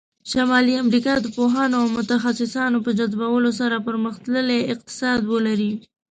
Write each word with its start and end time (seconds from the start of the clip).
شمالي 0.31 0.73
امریکا 0.83 1.13
د 1.21 1.27
پوهانو 1.37 1.75
او 1.81 1.87
متخصصانو 1.97 2.77
په 2.85 2.91
جذبولو 2.99 3.51
سره 3.59 3.83
پرمختللی 3.87 4.59
اقتصاد 4.73 5.19
ولری. 5.33 5.73